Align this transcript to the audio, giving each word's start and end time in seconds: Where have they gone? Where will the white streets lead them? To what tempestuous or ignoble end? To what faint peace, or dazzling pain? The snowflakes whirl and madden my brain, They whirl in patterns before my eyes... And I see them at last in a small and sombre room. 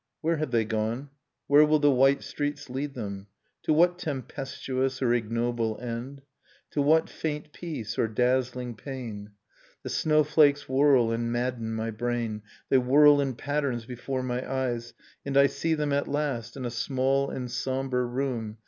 Where 0.21 0.37
have 0.37 0.49
they 0.49 0.65
gone? 0.65 1.11
Where 1.45 1.63
will 1.63 1.77
the 1.77 1.91
white 1.91 2.23
streets 2.23 2.71
lead 2.71 2.95
them? 2.95 3.27
To 3.65 3.71
what 3.71 3.99
tempestuous 3.99 4.99
or 4.99 5.13
ignoble 5.13 5.77
end? 5.79 6.23
To 6.71 6.81
what 6.81 7.07
faint 7.07 7.53
peace, 7.53 7.99
or 7.99 8.07
dazzling 8.07 8.73
pain? 8.73 9.33
The 9.83 9.91
snowflakes 9.91 10.67
whirl 10.67 11.11
and 11.11 11.31
madden 11.31 11.75
my 11.75 11.91
brain, 11.91 12.41
They 12.69 12.79
whirl 12.79 13.21
in 13.21 13.35
patterns 13.35 13.85
before 13.85 14.23
my 14.23 14.41
eyes... 14.51 14.95
And 15.23 15.37
I 15.37 15.45
see 15.45 15.75
them 15.75 15.93
at 15.93 16.07
last 16.07 16.57
in 16.57 16.65
a 16.65 16.71
small 16.71 17.29
and 17.29 17.51
sombre 17.51 18.03
room. 18.03 18.57